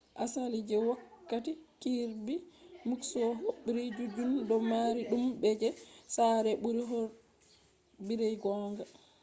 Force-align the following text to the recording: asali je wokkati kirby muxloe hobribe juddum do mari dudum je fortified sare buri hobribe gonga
asali 0.23 0.57
je 0.69 0.77
wokkati 0.87 1.51
kirby 1.81 2.35
muxloe 2.87 3.31
hobribe 3.41 3.83
juddum 4.15 4.31
do 4.47 4.55
mari 4.69 5.01
dudum 5.09 5.23
je 5.43 5.49
fortified 5.49 5.79
sare 6.15 6.51
buri 6.61 6.81
hobribe 6.91 8.27
gonga 8.43 8.83